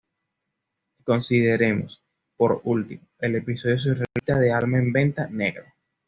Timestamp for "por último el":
2.35-3.35